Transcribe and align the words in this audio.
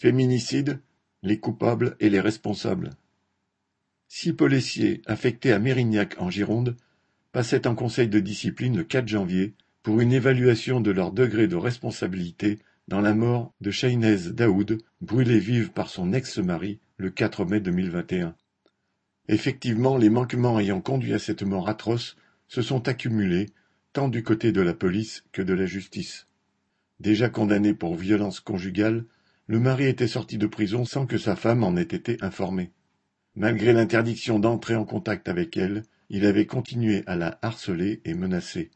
Féminicide, 0.00 0.78
les 1.24 1.40
coupables 1.40 1.96
et 1.98 2.08
les 2.08 2.20
responsables. 2.20 2.90
Six 4.06 4.32
policiers 4.32 5.02
affectés 5.06 5.52
à 5.52 5.58
Mérignac 5.58 6.14
en 6.20 6.30
Gironde 6.30 6.76
passaient 7.32 7.66
en 7.66 7.74
conseil 7.74 8.06
de 8.06 8.20
discipline 8.20 8.76
le 8.76 8.84
4 8.84 9.08
janvier 9.08 9.54
pour 9.82 10.00
une 10.00 10.12
évaluation 10.12 10.80
de 10.80 10.92
leur 10.92 11.10
degré 11.10 11.48
de 11.48 11.56
responsabilité 11.56 12.60
dans 12.86 13.00
la 13.00 13.12
mort 13.12 13.52
de 13.60 13.72
Shainez 13.72 14.30
Daoud, 14.30 14.78
brûlée 15.00 15.40
vive 15.40 15.72
par 15.72 15.90
son 15.90 16.12
ex-mari 16.12 16.78
le 16.96 17.10
4 17.10 17.44
mai 17.44 17.58
2021. 17.58 18.36
Effectivement, 19.26 19.96
les 19.96 20.10
manquements 20.10 20.60
ayant 20.60 20.80
conduit 20.80 21.12
à 21.12 21.18
cette 21.18 21.42
mort 21.42 21.68
atroce 21.68 22.16
se 22.46 22.62
sont 22.62 22.86
accumulés, 22.86 23.46
tant 23.92 24.08
du 24.08 24.22
côté 24.22 24.52
de 24.52 24.60
la 24.60 24.74
police 24.74 25.24
que 25.32 25.42
de 25.42 25.54
la 25.54 25.66
justice. 25.66 26.28
Déjà 27.00 27.28
condamné 27.28 27.74
pour 27.74 27.96
violence 27.96 28.38
conjugale, 28.38 29.04
le 29.48 29.58
mari 29.58 29.86
était 29.86 30.06
sorti 30.06 30.36
de 30.36 30.46
prison 30.46 30.84
sans 30.84 31.06
que 31.06 31.16
sa 31.16 31.34
femme 31.34 31.64
en 31.64 31.74
ait 31.76 31.82
été 31.82 32.18
informée. 32.20 32.70
Malgré 33.34 33.72
l'interdiction 33.72 34.38
d'entrer 34.38 34.76
en 34.76 34.84
contact 34.84 35.26
avec 35.26 35.56
elle, 35.56 35.84
il 36.10 36.26
avait 36.26 36.46
continué 36.46 37.02
à 37.06 37.16
la 37.16 37.38
harceler 37.40 38.02
et 38.04 38.12
menacer. 38.12 38.70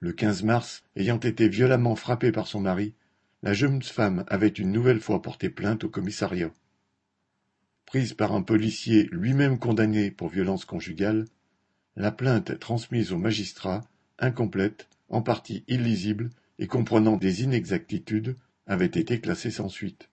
Le 0.00 0.12
15 0.12 0.42
mars, 0.42 0.84
ayant 0.94 1.18
été 1.18 1.48
violemment 1.48 1.96
frappée 1.96 2.32
par 2.32 2.46
son 2.46 2.60
mari, 2.60 2.94
la 3.42 3.54
jeune 3.54 3.82
femme 3.82 4.24
avait 4.28 4.48
une 4.48 4.72
nouvelle 4.72 5.00
fois 5.00 5.22
porté 5.22 5.48
plainte 5.48 5.84
au 5.84 5.88
commissariat. 5.88 6.52
Prise 7.86 8.12
par 8.12 8.34
un 8.34 8.42
policier 8.42 9.08
lui-même 9.10 9.58
condamné 9.58 10.10
pour 10.10 10.28
violence 10.28 10.66
conjugale, 10.66 11.24
la 11.96 12.12
plainte 12.12 12.58
transmise 12.58 13.12
au 13.12 13.16
magistrat, 13.16 13.80
incomplète, 14.18 14.86
en 15.08 15.22
partie 15.22 15.64
illisible 15.66 16.28
et 16.58 16.66
comprenant 16.66 17.16
des 17.16 17.42
inexactitudes, 17.42 18.36
avait 18.68 18.86
été 18.86 19.20
classé 19.20 19.50
sans 19.50 19.68
suite. 19.68 20.10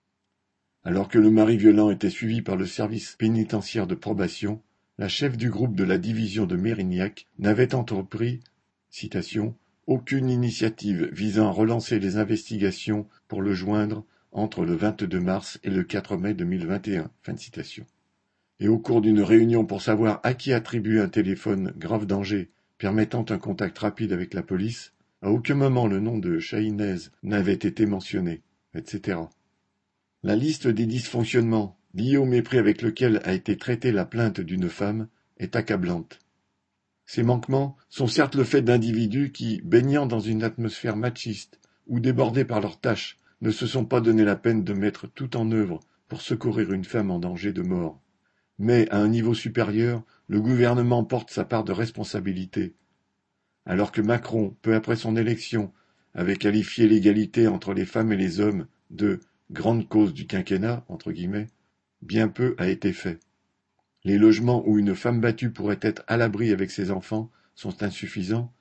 Alors 0.82 1.08
que 1.08 1.18
le 1.18 1.30
mari 1.30 1.56
violent 1.56 1.90
était 1.90 2.10
suivi 2.10 2.42
par 2.42 2.56
le 2.56 2.66
service 2.66 3.14
pénitentiaire 3.16 3.86
de 3.86 3.94
probation, 3.94 4.62
la 4.98 5.08
chef 5.08 5.36
du 5.36 5.50
groupe 5.50 5.76
de 5.76 5.84
la 5.84 5.98
division 5.98 6.46
de 6.46 6.56
Mérignac 6.56 7.26
n'avait 7.38 7.74
entrepris 7.74 8.40
aucune 9.86 10.30
initiative 10.30 11.10
visant 11.12 11.48
à 11.48 11.52
relancer 11.52 11.98
les 11.98 12.16
investigations 12.16 13.06
pour 13.28 13.42
le 13.42 13.52
joindre 13.52 14.04
entre 14.32 14.64
le 14.64 14.74
22 14.74 15.20
mars 15.20 15.58
et 15.62 15.70
le 15.70 15.82
4 15.82 16.16
mai 16.16 16.34
2021. 16.34 17.10
Fin 17.22 17.36
citation. 17.36 17.84
Et 18.58 18.68
au 18.68 18.78
cours 18.78 19.02
d'une 19.02 19.20
réunion 19.20 19.66
pour 19.66 19.82
savoir 19.82 20.20
à 20.22 20.34
qui 20.34 20.52
attribuer 20.52 21.00
un 21.00 21.08
téléphone 21.08 21.72
grave 21.76 22.06
danger 22.06 22.50
permettant 22.78 23.24
un 23.28 23.38
contact 23.38 23.78
rapide 23.78 24.12
avec 24.12 24.34
la 24.34 24.42
police, 24.42 24.92
à 25.22 25.30
aucun 25.30 25.54
moment 25.54 25.86
le 25.86 26.00
nom 26.00 26.18
de 26.18 26.38
Chahinez 26.38 26.96
n'avait 27.22 27.52
été 27.52 27.86
mentionné, 27.86 28.42
etc. 28.76 29.18
La 30.22 30.36
liste 30.36 30.66
des 30.66 30.86
dysfonctionnements 30.86 31.78
liés 31.94 32.16
au 32.16 32.24
mépris 32.24 32.58
avec 32.58 32.82
lequel 32.82 33.20
a 33.24 33.32
été 33.32 33.56
traitée 33.56 33.92
la 33.92 34.04
plainte 34.04 34.40
d'une 34.40 34.68
femme 34.68 35.08
est 35.38 35.56
accablante. 35.56 36.20
Ces 37.04 37.22
manquements 37.22 37.76
sont 37.88 38.06
certes 38.06 38.34
le 38.34 38.44
fait 38.44 38.62
d'individus 38.62 39.32
qui, 39.32 39.60
baignant 39.62 40.06
dans 40.06 40.20
une 40.20 40.42
atmosphère 40.42 40.96
machiste 40.96 41.60
ou 41.86 42.00
débordés 42.00 42.44
par 42.44 42.60
leurs 42.60 42.80
tâches, 42.80 43.18
ne 43.40 43.50
se 43.50 43.66
sont 43.66 43.84
pas 43.84 44.00
donné 44.00 44.24
la 44.24 44.36
peine 44.36 44.64
de 44.64 44.72
mettre 44.72 45.06
tout 45.06 45.36
en 45.36 45.50
œuvre 45.52 45.80
pour 46.08 46.20
secourir 46.20 46.72
une 46.72 46.84
femme 46.84 47.10
en 47.10 47.18
danger 47.18 47.52
de 47.52 47.62
mort. 47.62 48.00
Mais, 48.58 48.88
à 48.90 48.98
un 48.98 49.08
niveau 49.08 49.34
supérieur, 49.34 50.02
le 50.28 50.40
gouvernement 50.40 51.04
porte 51.04 51.30
sa 51.30 51.44
part 51.44 51.64
de 51.64 51.72
responsabilité 51.72 52.74
alors 53.66 53.90
que 53.90 54.00
Macron, 54.00 54.56
peu 54.62 54.74
après 54.74 54.96
son 54.96 55.16
élection, 55.16 55.72
avait 56.16 56.36
qualifié 56.36 56.88
l'égalité 56.88 57.46
entre 57.46 57.74
les 57.74 57.84
femmes 57.84 58.10
et 58.10 58.16
les 58.16 58.40
hommes 58.40 58.66
de 58.90 59.20
grande 59.50 59.86
cause 59.86 60.14
du 60.14 60.26
quinquennat, 60.26 60.84
bien 62.02 62.28
peu 62.28 62.54
a 62.58 62.68
été 62.68 62.92
fait. 62.94 63.20
Les 64.02 64.18
logements 64.18 64.66
où 64.66 64.78
une 64.78 64.94
femme 64.94 65.20
battue 65.20 65.50
pourrait 65.50 65.78
être 65.82 66.02
à 66.06 66.16
l'abri 66.16 66.52
avec 66.52 66.70
ses 66.70 66.90
enfants 66.90 67.30
sont 67.54 67.82
insuffisants, 67.82 68.52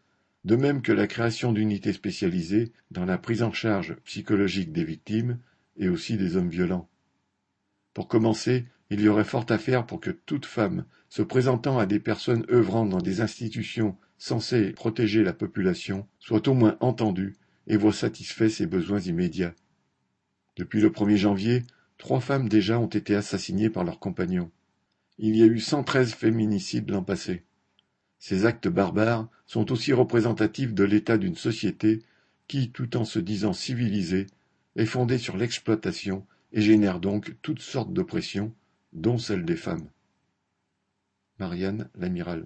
de 0.43 0.57
même 0.57 0.81
que 0.81 0.91
la 0.91 1.07
création 1.07 1.53
d'unités 1.53 1.93
spécialisées 1.93 2.73
dans 2.91 3.05
la 3.05 3.17
prise 3.17 3.41
en 3.41 3.53
charge 3.53 3.95
psychologique 4.03 4.73
des 4.73 4.83
victimes 4.83 5.39
et 5.77 5.87
aussi 5.87 6.17
des 6.17 6.35
hommes 6.35 6.49
violents. 6.49 6.89
Pour 7.93 8.09
commencer, 8.09 8.65
il 8.89 8.99
y 8.99 9.07
aurait 9.07 9.23
fort 9.23 9.45
à 9.49 9.57
faire 9.57 9.85
pour 9.85 10.01
que 10.01 10.11
toute 10.11 10.45
femme 10.45 10.85
se 11.09 11.21
présentant 11.21 11.79
à 11.79 11.85
des 11.85 11.99
personnes 11.99 12.45
œuvrant 12.51 12.85
dans 12.85 13.01
des 13.01 13.21
institutions 13.21 13.97
censées 14.17 14.71
protéger 14.71 15.23
la 15.23 15.33
population 15.33 16.07
soit 16.19 16.47
au 16.47 16.53
moins 16.53 16.77
entendue 16.81 17.35
et 17.67 17.77
voit 17.77 17.93
satisfaits 17.93 18.49
ses 18.49 18.65
besoins 18.65 18.99
immédiats. 18.99 19.55
Depuis 20.55 20.81
le 20.81 20.89
1er 20.89 21.17
janvier, 21.17 21.63
trois 21.97 22.19
femmes 22.19 22.49
déjà 22.49 22.79
ont 22.79 22.87
été 22.87 23.15
assassinées 23.15 23.69
par 23.69 23.83
leurs 23.83 23.99
compagnons. 23.99 24.51
Il 25.17 25.35
y 25.35 25.43
a 25.43 25.45
eu 25.45 25.59
113 25.59 26.13
féminicides 26.13 26.89
l'an 26.89 27.03
passé. 27.03 27.43
Ces 28.19 28.45
actes 28.45 28.67
barbares 28.67 29.29
sont 29.45 29.71
aussi 29.71 29.93
représentatifs 29.93 30.73
de 30.73 30.83
l'état 30.83 31.17
d'une 31.17 31.35
société 31.35 32.01
qui, 32.47 32.71
tout 32.71 32.97
en 32.97 33.05
se 33.05 33.19
disant 33.19 33.53
civilisée, 33.53 34.27
est 34.75 34.85
fondée 34.85 35.17
sur 35.17 35.37
l'exploitation 35.37 36.25
et 36.51 36.61
génère 36.61 36.99
donc 36.99 37.35
toutes 37.41 37.61
sortes 37.61 37.93
d'oppressions, 37.93 38.53
dont 38.93 39.17
celle 39.17 39.45
des 39.45 39.55
femmes. 39.55 39.89
Marianne 41.39 41.89
l'Amiral 41.95 42.43